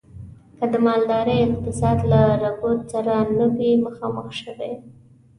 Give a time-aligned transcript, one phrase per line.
[0.57, 4.73] که د مالدارۍ اقتصاد له رکود سره نه وی مخامخ شوی.